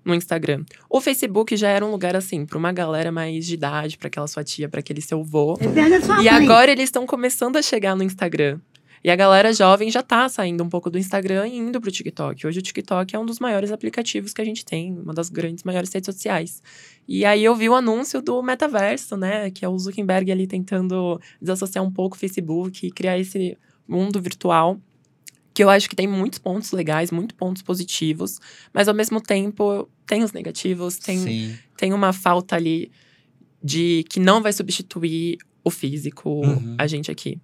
[0.05, 0.63] no Instagram.
[0.89, 4.27] O Facebook já era um lugar assim, para uma galera mais de idade, para aquela
[4.27, 5.57] sua tia, para aquele seu vô.
[5.59, 8.59] É e agora eles estão começando a chegar no Instagram.
[9.03, 12.47] E a galera jovem já tá saindo um pouco do Instagram e indo pro TikTok.
[12.47, 15.63] Hoje o TikTok é um dos maiores aplicativos que a gente tem, uma das grandes
[15.63, 16.63] maiores redes sociais.
[17.07, 21.21] E aí eu vi o anúncio do metaverso, né, que é o Zuckerberg ali tentando
[21.39, 23.55] desassociar um pouco o Facebook e criar esse
[23.87, 24.79] mundo virtual
[25.55, 28.39] que eu acho que tem muitos pontos legais, muitos pontos positivos,
[28.73, 32.91] mas ao mesmo tempo tem os negativos, tem, tem uma falta ali
[33.63, 36.75] de que não vai substituir o físico, uhum.
[36.77, 37.39] a gente aqui.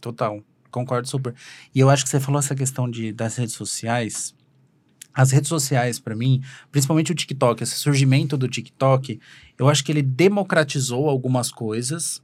[0.00, 1.34] Total, concordo super.
[1.74, 4.34] E eu acho que você falou essa questão de, das redes sociais.
[5.12, 9.20] As redes sociais, para mim, principalmente o TikTok, esse surgimento do TikTok,
[9.58, 12.22] eu acho que ele democratizou algumas coisas.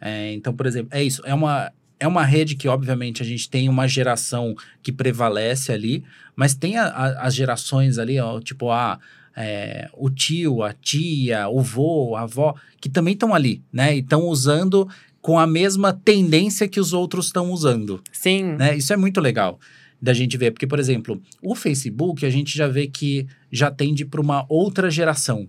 [0.00, 3.48] É, então, por exemplo, é isso, é uma, é uma rede que, obviamente, a gente
[3.48, 6.02] tem uma geração que prevalece ali,
[6.34, 8.98] mas tem a, a, as gerações ali, ó, tipo, a,
[9.36, 13.94] é, o tio, a tia, o vô, a avó, que também estão ali, né?
[13.94, 14.88] E estão usando
[15.20, 18.02] com a mesma tendência que os outros estão usando.
[18.10, 18.54] Sim.
[18.56, 18.76] Né?
[18.78, 19.60] Isso é muito legal
[20.00, 24.06] da gente ver, porque, por exemplo, o Facebook, a gente já vê que já tende
[24.06, 25.46] para uma outra geração,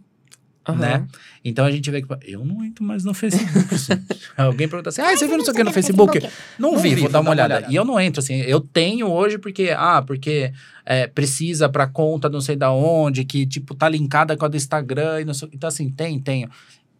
[0.68, 0.76] Uhum.
[0.76, 1.08] Né?
[1.44, 2.08] Então a gente vê que.
[2.22, 3.74] Eu não entro mais no Facebook.
[3.74, 3.94] assim.
[4.38, 6.20] Alguém pergunta assim: ah, você viu não sei o que no Facebook?
[6.60, 7.56] Não, não vi, vou, dar uma, olhada.
[7.56, 7.74] olhada.
[7.74, 8.36] E eu não entro assim.
[8.42, 9.74] Eu tenho hoje porque.
[9.76, 10.54] Ah, porque
[10.86, 14.56] é, precisa para conta não sei da onde, que tipo tá linkada com a do
[14.56, 15.22] Instagram.
[15.22, 16.48] E não sei, então, assim, tem, tenho.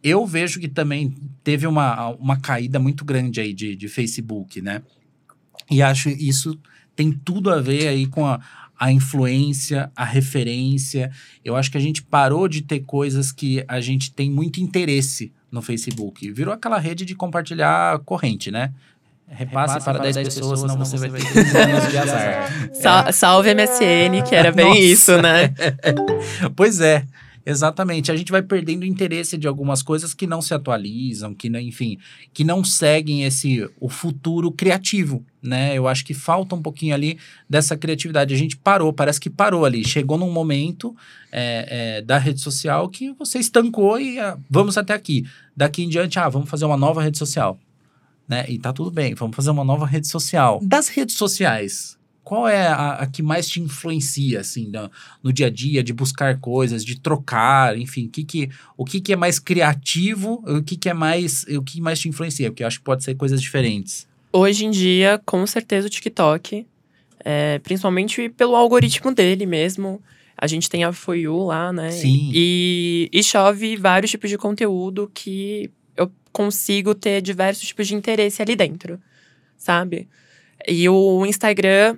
[0.02, 4.82] Eu vejo que também teve uma, uma caída muito grande aí de, de Facebook, né?
[5.70, 6.58] E acho isso
[6.96, 8.40] tem tudo a ver aí com a,
[8.82, 11.12] a influência, a referência.
[11.44, 15.32] Eu acho que a gente parou de ter coisas que a gente tem muito interesse
[15.52, 16.28] no Facebook.
[16.32, 18.72] Virou aquela rede de compartilhar corrente, né?
[19.28, 23.06] Repasse, Repasse para, para 10, 10 pessoas, senão você vai ter 15 anos de azar.
[23.06, 23.12] É.
[23.12, 24.80] Salve MSN, que era bem Nossa.
[24.80, 25.54] isso, né?
[26.56, 27.04] pois é.
[27.44, 28.10] Exatamente.
[28.10, 31.98] A gente vai perdendo interesse de algumas coisas que não se atualizam, que, enfim,
[32.32, 35.76] que não seguem esse o futuro criativo, né?
[35.76, 38.32] Eu acho que falta um pouquinho ali dessa criatividade.
[38.32, 39.84] A gente parou, parece que parou ali.
[39.84, 40.94] Chegou num momento
[41.32, 45.26] é, é, da rede social que você estancou e ah, vamos até aqui.
[45.56, 47.58] Daqui em diante, ah, vamos fazer uma nova rede social.
[48.28, 48.46] Né?
[48.48, 50.60] E tá tudo bem, vamos fazer uma nova rede social.
[50.62, 54.90] Das redes sociais, qual é a, a, que mais te influencia, assim, no,
[55.22, 59.12] no, dia a dia, de buscar coisas, de trocar, enfim, que que, o que, que
[59.12, 62.50] é mais criativo, o que, que é mais, o que mais te influencia?
[62.50, 64.06] Porque eu acho que pode ser coisas diferentes.
[64.32, 66.66] Hoje em dia, com certeza, o TikTok.
[67.24, 70.02] É, principalmente pelo algoritmo dele mesmo.
[70.36, 71.90] A gente tem a For You lá, né?
[71.90, 72.32] Sim.
[72.34, 78.42] E, e chove vários tipos de conteúdo que eu consigo ter diversos tipos de interesse
[78.42, 78.98] ali dentro,
[79.56, 80.08] sabe?
[80.66, 81.96] E o Instagram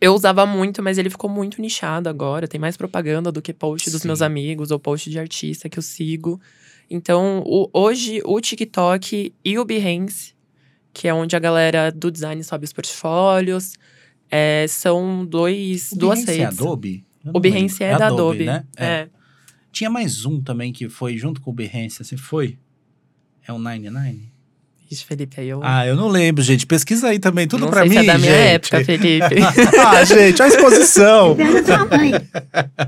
[0.00, 2.48] eu usava muito, mas ele ficou muito nichado agora.
[2.48, 4.08] Tem mais propaganda do que post dos Sim.
[4.08, 6.40] meus amigos ou post de artista que eu sigo.
[6.88, 10.34] Então, o- hoje, o TikTok e o Behance,
[10.92, 13.74] que é onde a galera do design sobe os portfólios,
[14.30, 16.58] é, são dois, O duas Behance é redes.
[16.60, 17.04] Adobe?
[17.24, 17.96] Eu O Behance lembro.
[17.96, 18.44] é, da Adobe.
[18.44, 18.64] né?
[18.76, 19.08] É.
[19.70, 22.58] Tinha mais um também que foi junto com o Behance, assim, foi?
[23.46, 24.32] É o 99?
[24.90, 26.66] Ixi, Felipe, aí eu Ah, eu não lembro, gente.
[26.66, 28.54] Pesquisa aí também, tudo não pra sei mim, se é da minha gente.
[28.74, 29.36] época, Felipe.
[29.86, 31.36] ah, gente, a exposição.
[31.88, 32.12] Mãe.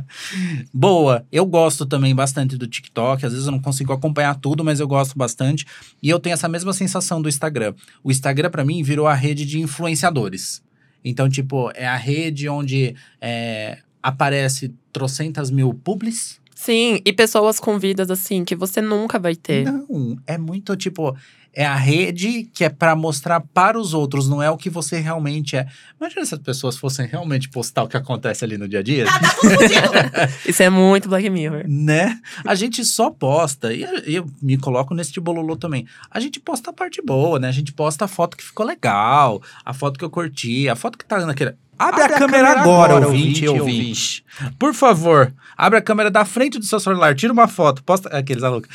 [0.75, 3.25] Boa, eu gosto também bastante do TikTok.
[3.25, 5.65] Às vezes eu não consigo acompanhar tudo, mas eu gosto bastante.
[6.03, 7.75] E eu tenho essa mesma sensação do Instagram.
[8.03, 10.62] O Instagram, pra mim, virou a rede de influenciadores.
[11.05, 16.41] Então, tipo, é a rede onde é, aparece trocentas mil publis.
[16.55, 19.65] Sim, e pessoas com vidas assim que você nunca vai ter.
[19.65, 21.17] Não, é muito tipo.
[21.55, 24.99] É a rede que é pra mostrar para os outros, não é o que você
[24.99, 25.67] realmente é.
[26.01, 29.05] Imagina se as pessoas fossem realmente postar o que acontece ali no dia a dia.
[29.05, 30.29] Tá, tá.
[30.49, 31.65] Isso é muito Black Mirror.
[31.69, 32.19] né?
[32.45, 35.87] A gente só posta, e eu, me coloco nesse bololô também.
[36.11, 37.49] A gente posta a parte boa, né?
[37.49, 40.97] A gente posta a foto que ficou legal, a foto que eu curti, a foto
[40.97, 41.55] que tá naquele.
[41.79, 44.25] Abre, a, câmera, agora, ouvinte, ouvinte.
[44.59, 48.09] Por favor, abre a câmera da frente do seu celular, tira uma foto, posta.
[48.11, 48.69] Aqueles alunos.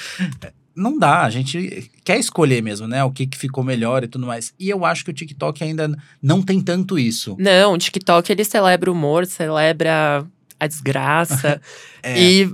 [0.78, 3.04] Não dá, a gente quer escolher mesmo, né?
[3.04, 4.54] O que, que ficou melhor e tudo mais.
[4.60, 7.36] E eu acho que o TikTok ainda não tem tanto isso.
[7.40, 10.26] Não, o TikTok ele celebra o humor, celebra
[10.60, 11.60] a desgraça.
[12.04, 12.22] É.
[12.22, 12.54] E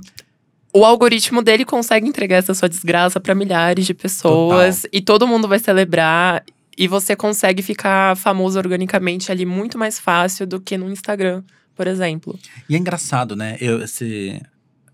[0.74, 4.84] o algoritmo dele consegue entregar essa sua desgraça para milhares de pessoas.
[4.92, 6.44] E todo mundo vai celebrar.
[6.76, 11.44] E você consegue ficar famoso organicamente ali muito mais fácil do que no Instagram,
[11.76, 12.40] por exemplo.
[12.68, 13.58] E é engraçado, né?
[13.62, 14.42] Eu, você,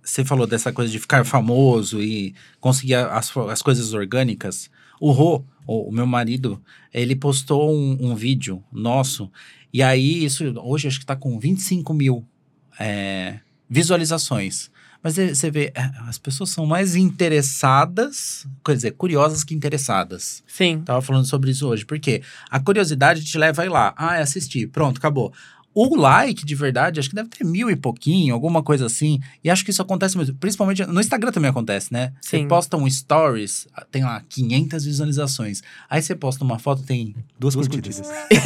[0.09, 4.69] você falou dessa coisa de ficar famoso e conseguir as, as coisas orgânicas.
[4.99, 6.61] O Rô, o, o meu marido,
[6.93, 9.31] ele postou um, um vídeo nosso.
[9.71, 12.25] E aí, isso hoje acho que tá com 25 mil
[12.79, 14.71] é, visualizações.
[15.01, 20.43] Mas é- você vê, é, as pessoas são mais interessadas, quer dizer, curiosas que interessadas.
[20.47, 20.81] Sim.
[20.81, 21.85] Tava falando sobre isso hoje.
[21.85, 23.93] Porque a curiosidade te leva a ir lá.
[23.97, 24.67] Ah, é assistir.
[24.67, 25.31] Pronto, acabou.
[25.81, 29.17] O like, de verdade, acho que deve ter mil e pouquinho, alguma coisa assim.
[29.41, 30.35] E acho que isso acontece mesmo.
[30.35, 32.11] Principalmente no Instagram também acontece, né?
[32.19, 32.49] Você Sim.
[32.49, 35.61] posta um stories, tem lá 500 visualizações.
[35.89, 38.01] Aí você posta uma foto, tem duas, curtidas.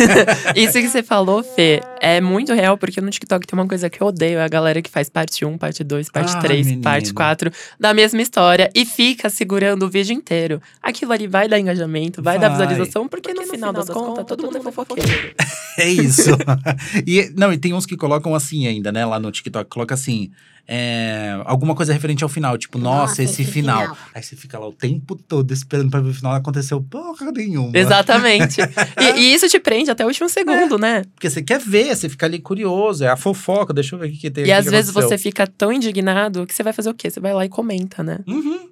[0.56, 4.00] Isso que você falou, Fê, é muito real, porque no TikTok tem uma coisa que
[4.00, 6.84] eu odeio: é a galera que faz parte 1, parte 2, parte Ah, 3, menino.
[6.84, 10.62] parte 4 da mesma história e fica segurando o vídeo inteiro.
[10.84, 12.68] Aquilo ali vai dar engajamento, vai, dar Vai.
[12.68, 15.34] visualização, porque, no, final das, contas, todo mundo é fofoqueiro.
[15.76, 16.30] É isso.
[17.08, 19.06] e, não, e tem uns que colocam assim ainda, né?
[19.06, 19.70] Lá no TikTok.
[19.70, 20.32] Coloca assim.
[20.68, 22.58] é, alguma coisa referente ao final.
[22.58, 23.82] Tipo, nossa, Nossa, esse, esse final.
[23.82, 23.98] final.
[24.16, 26.32] Aí você fica lá o tempo todo esperando pra ver o final.
[26.32, 27.78] Não aconteceu porra nenhuma.
[27.78, 28.62] Exatamente.
[29.00, 31.04] E, e isso te prende até o último segundo, né?
[31.16, 33.04] Porque você quer ver, você fica ali curioso.
[33.04, 33.74] É a fofoca.
[33.74, 35.18] Deixa eu ver o que, que tem E às que vezes aconteceu.
[35.18, 37.10] você fica tão indignado que você vai fazer o quê?
[37.10, 38.20] Você vai lá e comenta, né?
[38.26, 38.70] Uhum.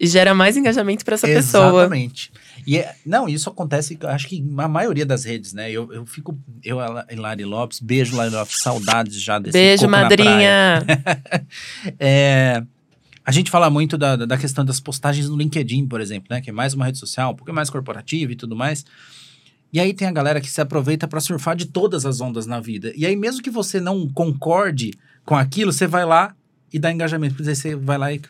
[0.00, 1.82] E gera mais engajamento pra essa pessoa.
[1.82, 2.32] Exatamente.
[2.66, 5.70] E é- não, isso acontece, acho que na maioria das redes, né?
[5.70, 6.78] Eu, eu fico, eu
[7.10, 10.84] e Lari Lopes, beijo Lari Lopes, saudades já desse Beijo, madrinha.
[11.98, 12.62] É,
[13.24, 16.40] a gente fala muito da, da questão das postagens no LinkedIn, por exemplo, né?
[16.40, 18.84] Que é mais uma rede social, um pouco mais corporativa e tudo mais.
[19.72, 22.60] E aí tem a galera que se aproveita para surfar de todas as ondas na
[22.60, 22.92] vida.
[22.94, 24.92] E aí, mesmo que você não concorde
[25.24, 26.34] com aquilo, você vai lá
[26.72, 27.36] e dá engajamento.
[27.36, 28.20] Por exemplo, você vai lá e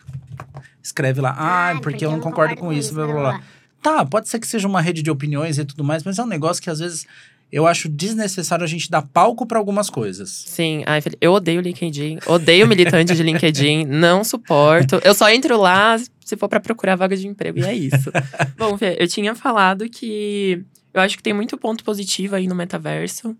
[0.82, 3.42] escreve lá, ah, Ai, porque, eu não concordo com isso, blá blá blá.
[3.82, 6.26] Tá, pode ser que seja uma rede de opiniões e tudo mais, mas é um
[6.26, 7.04] negócio que às vezes
[7.52, 10.30] eu acho desnecessário a gente dar palco para algumas coisas.
[10.30, 12.20] Sim, ai, eu odeio LinkedIn.
[12.26, 13.84] Odeio militante de LinkedIn.
[13.90, 15.00] Não suporto.
[15.04, 17.58] Eu só entro lá se for pra procurar vaga de emprego.
[17.58, 18.10] E é isso.
[18.56, 20.64] Bom, Fê, eu tinha falado que
[20.94, 23.36] eu acho que tem muito ponto positivo aí no metaverso.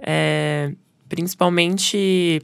[0.00, 0.72] É,
[1.08, 2.42] principalmente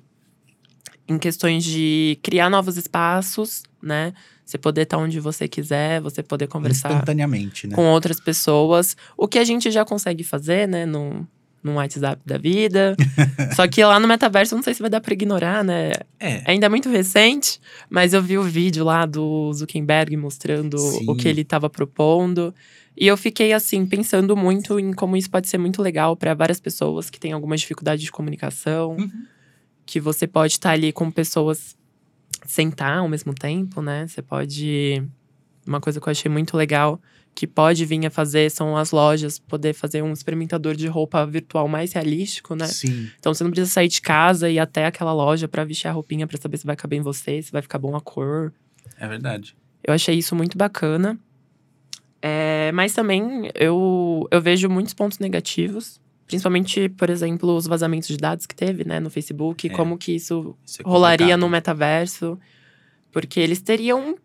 [1.08, 4.12] em questões de criar novos espaços, né?
[4.52, 7.74] Você poder estar onde você quiser, você poder conversar Instantaneamente, né?
[7.74, 8.94] com outras pessoas.
[9.16, 10.84] O que a gente já consegue fazer, né?
[10.84, 11.26] No,
[11.64, 12.94] no WhatsApp da vida.
[13.56, 15.92] Só que lá no metaverso, não sei se vai dar pra ignorar, né?
[16.20, 16.42] É.
[16.44, 21.06] Ainda é muito recente, mas eu vi o vídeo lá do Zuckerberg mostrando Sim.
[21.08, 22.54] o que ele estava propondo.
[22.94, 26.60] E eu fiquei, assim, pensando muito em como isso pode ser muito legal para várias
[26.60, 28.96] pessoas que têm alguma dificuldade de comunicação.
[28.98, 29.24] Uhum.
[29.86, 31.74] Que você pode estar ali com pessoas
[32.46, 34.06] sentar ao mesmo tempo, né?
[34.06, 35.02] Você pode
[35.66, 37.00] uma coisa que eu achei muito legal
[37.34, 41.66] que pode vir a fazer são as lojas poder fazer um experimentador de roupa virtual
[41.66, 42.66] mais realístico, né?
[42.66, 43.08] Sim.
[43.18, 45.92] Então você não precisa sair de casa e ir até aquela loja para vestir a
[45.92, 48.52] roupinha para saber se vai caber em você, se vai ficar bom a cor.
[48.98, 49.56] É verdade.
[49.82, 51.18] Eu achei isso muito bacana.
[52.20, 56.00] É, mas também eu, eu vejo muitos pontos negativos.
[56.32, 59.66] Principalmente, por exemplo, os vazamentos de dados que teve, né, no Facebook.
[59.68, 59.70] É.
[59.70, 62.38] Como que isso Isso é rolaria no metaverso.
[63.12, 64.16] Porque eles teriam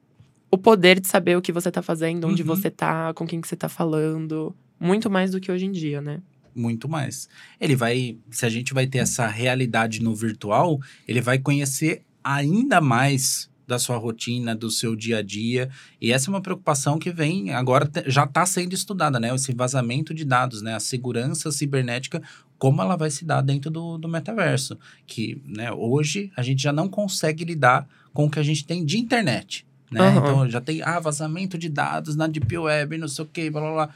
[0.49, 2.47] o poder de saber o que você tá fazendo, onde Uhum.
[2.47, 4.55] você tá, com quem que você tá falando.
[4.79, 6.21] Muito mais do que hoje em dia, né?
[6.55, 7.27] Muito mais.
[7.59, 12.79] Ele vai, se a gente vai ter essa realidade no virtual, ele vai conhecer ainda
[12.79, 15.69] mais da sua rotina, do seu dia a dia.
[16.01, 19.33] E essa é uma preocupação que vem agora já está sendo estudada, né?
[19.35, 20.73] Esse vazamento de dados, né?
[20.73, 22.21] A segurança cibernética,
[22.57, 24.77] como ela vai se dar dentro do, do metaverso.
[25.05, 28.85] Que, né, hoje a gente já não consegue lidar com o que a gente tem
[28.85, 29.67] de internet.
[29.91, 30.01] Né?
[30.01, 30.17] Aham.
[30.17, 33.61] Então já tem ah, vazamento de dados na Deep Web, não sei o que, blá
[33.61, 33.89] blá blá.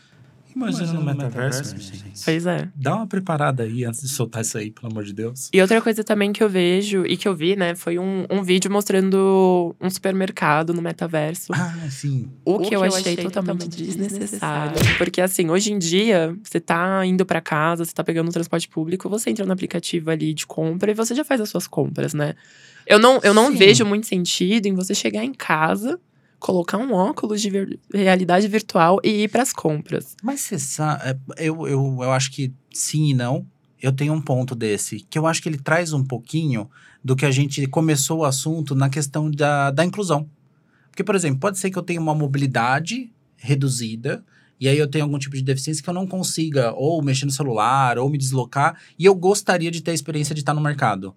[0.56, 2.24] Imagina, no metaverso, gente.
[2.24, 2.70] Pois é.
[2.76, 5.50] Dá uma preparada aí antes de soltar isso aí, pelo amor de Deus.
[5.54, 8.44] E outra coisa também que eu vejo e que eu vi, né, foi um, um
[8.44, 11.54] vídeo mostrando um supermercado no metaverso.
[11.54, 12.30] Ah, sim.
[12.44, 14.76] O que, eu, achei, totalmente desnecessário.
[14.98, 18.68] Porque, assim, hoje em dia, você tá indo pra casa, você tá pegando o transporte
[18.68, 22.14] público, você entra no aplicativo ali de compra e você já faz as suas compras,
[22.14, 22.34] né?
[22.86, 23.58] Eu não, eu não Sim.
[23.58, 26.00] vejo muito sentido em você chegar em casa,
[26.41, 30.15] colocar um óculos de vir- realidade virtual e ir pras compras.
[30.21, 33.45] Mas você sabe, eu, eu, eu acho que sim e não.
[33.82, 36.69] Eu tenho um ponto desse, que eu acho que ele traz um pouquinho
[37.04, 40.27] do que a gente começou o assunto na questão da, da inclusão.
[40.89, 44.23] Porque, por exemplo, pode ser que eu tenha uma mobilidade reduzida,
[44.60, 47.32] e aí eu tenho algum tipo de deficiência que eu não consiga ou mexer no
[47.32, 51.15] celular, ou me deslocar, e eu gostaria de ter a experiência de estar no mercado.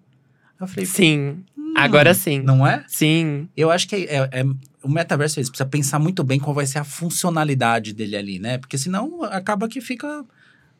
[0.59, 2.39] Eu falei, Sim, hum, agora sim.
[2.41, 2.83] Não é?
[2.87, 4.45] Sim, Eu acho que é, é-
[4.85, 5.51] o metaverso é isso.
[5.51, 8.59] Precisa pensar muito bem qual vai ser a funcionalidade dele ali, né?
[8.59, 10.23] Porque senão acaba que fica.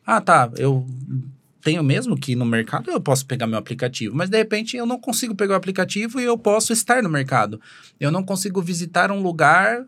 [0.06, 0.48] Ah, tá.
[0.56, 0.86] Eu
[1.60, 4.14] tenho mesmo que no mercado, eu posso pegar meu aplicativo.
[4.14, 7.60] Mas de repente eu não consigo pegar o aplicativo e eu posso estar no mercado.
[7.98, 9.84] Eu não consigo visitar um lugar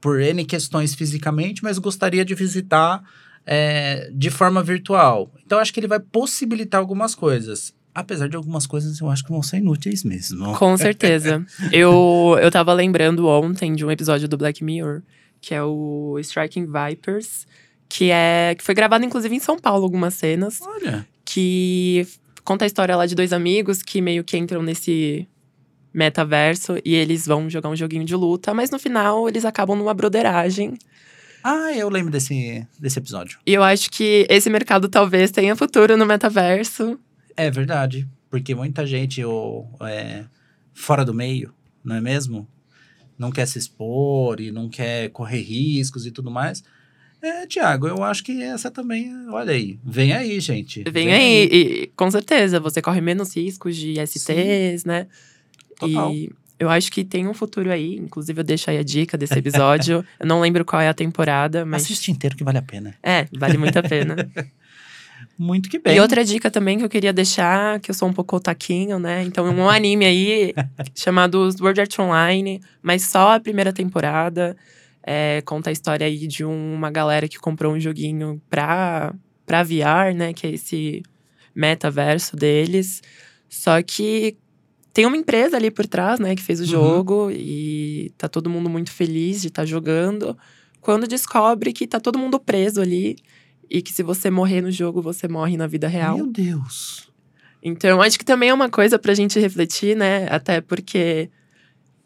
[0.00, 3.02] por N questões fisicamente, mas gostaria de visitar
[3.44, 5.32] é, de forma virtual.
[5.44, 7.74] Então acho que ele vai possibilitar algumas coisas.
[7.94, 10.54] Apesar de algumas coisas eu acho que vão ser inúteis mesmo.
[10.58, 11.44] Com certeza.
[11.70, 15.02] eu, eu tava lembrando ontem de um episódio do Black Mirror,
[15.40, 17.46] que é o Striking Vipers,
[17.88, 21.06] que é que foi gravado inclusive em São Paulo algumas cenas, Olha.
[21.24, 22.06] que
[22.44, 25.28] conta a história lá de dois amigos que meio que entram nesse
[25.92, 29.92] metaverso e eles vão jogar um joguinho de luta, mas no final eles acabam numa
[29.92, 30.78] broderagem.
[31.44, 33.38] Ah, eu lembro desse, desse episódio.
[33.44, 36.98] E eu acho que esse mercado talvez tenha futuro no metaverso.
[37.36, 38.08] É verdade.
[38.30, 40.24] Porque muita gente o, é,
[40.72, 41.52] fora do meio,
[41.84, 42.48] não é mesmo?
[43.18, 46.62] Não quer se expor e não quer correr riscos e tudo mais.
[47.20, 50.82] É, Tiago, eu acho que essa também, olha aí, vem aí, gente.
[50.90, 55.06] Vem aí, e com certeza, você corre menos riscos de STs, né?
[55.78, 56.12] Total.
[56.12, 57.96] E eu acho que tem um futuro aí.
[57.96, 60.04] Inclusive, eu deixo aí a dica desse episódio.
[60.18, 61.82] eu não lembro qual é a temporada, mas.
[61.82, 62.94] Assiste inteiro que vale a pena.
[63.02, 64.16] É, vale muito a pena.
[65.38, 65.96] Muito que bem.
[65.96, 69.22] E outra dica também que eu queria deixar, que eu sou um pouco otaquinho, né?
[69.24, 70.54] Então, um anime aí
[70.94, 74.56] chamado Sword Art Online, mas só a primeira temporada.
[75.04, 79.12] É, conta a história aí de uma galera que comprou um joguinho pra,
[79.44, 80.32] pra VR, né?
[80.32, 81.02] Que é esse
[81.54, 83.02] metaverso deles.
[83.48, 84.36] Só que
[84.92, 86.36] tem uma empresa ali por trás, né?
[86.36, 86.68] Que fez o Uhum.
[86.68, 90.36] jogo e tá todo mundo muito feliz de estar jogando.
[90.80, 93.16] Quando descobre que tá todo mundo preso ali
[93.72, 96.16] e que se você morrer no jogo, você morre na vida real.
[96.16, 97.08] Meu Deus.
[97.62, 100.26] Então, acho que também é uma coisa pra gente refletir, né?
[100.28, 101.30] Até porque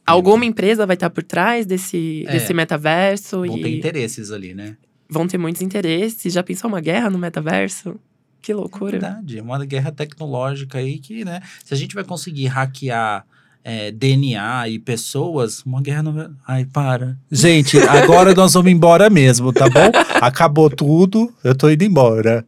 [0.07, 2.33] alguma empresa vai estar por trás desse, É.
[2.33, 4.77] desse metaverso Vão ter e interesses ali, né?
[5.09, 6.33] vão ter muitos interesses.
[6.33, 7.99] Já pensou uma guerra no metaverso?
[8.43, 8.93] Que É loucura.
[8.93, 9.39] verdade.
[9.39, 11.41] É uma guerra tecnológica aí que, né?
[11.65, 13.27] Se a gente vai conseguir hackear
[13.69, 16.31] é, DNA e pessoas, uma guerra não.
[16.47, 17.19] Ai, para.
[17.29, 19.91] Gente, agora nós vamos embora mesmo, tá bom?
[20.23, 22.47] Acabou tudo, eu tô indo embora.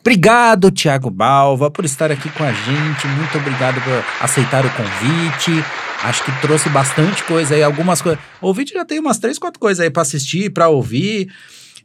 [0.00, 3.06] Obrigado, Thiago Balva, por estar aqui com a gente.
[3.08, 5.62] Muito obrigado por aceitar o convite.
[6.02, 8.18] Acho que trouxe bastante coisa aí, algumas coisas.
[8.40, 11.30] O vídeo já tem umas três, quatro coisas aí pra assistir, pra ouvir.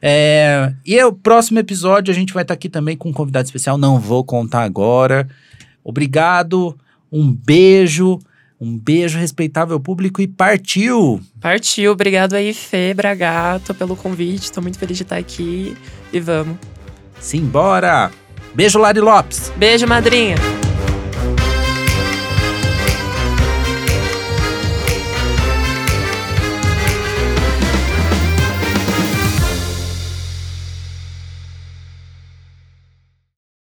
[0.01, 3.77] É, e o próximo episódio a gente vai estar aqui também com um convidado especial,
[3.77, 5.27] não vou contar agora.
[5.83, 6.77] Obrigado,
[7.11, 8.19] um beijo,
[8.61, 11.19] um beijo respeitável público e partiu!
[11.41, 11.91] Partiu.
[11.91, 14.51] Obrigado aí, Fê Bragato, pelo convite.
[14.51, 15.75] Tô muito feliz de estar aqui.
[16.13, 16.57] E vamos.
[17.19, 18.11] Simbora!
[18.53, 19.51] Beijo, Lari Lopes!
[19.57, 20.35] Beijo, madrinha.